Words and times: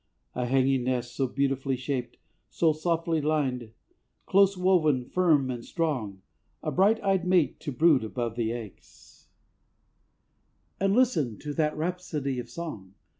A 0.33 0.47
hanging 0.47 0.85
nest 0.85 1.15
so 1.15 1.27
beautifully 1.27 1.75
shaped, 1.77 2.17
So 2.49 2.73
softly 2.73 3.21
lined, 3.21 3.71
close 4.25 4.57
woven, 4.57 5.05
firm 5.05 5.51
and 5.51 5.63
strong, 5.63 6.23
A 6.63 6.71
bright 6.71 6.99
eyed 7.03 7.23
mate 7.27 7.59
to 7.59 7.71
brood 7.71 8.03
above 8.03 8.35
the 8.35 8.51
eggs, 8.51 9.27
And 10.79 10.95
listen 10.95 11.37
to 11.41 11.53
that 11.53 11.77
rhapsody 11.77 12.39
of 12.39 12.49
song. 12.49 12.95